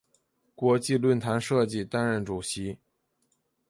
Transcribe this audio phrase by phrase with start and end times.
[0.55, 2.79] 国际论坛设计担任主席。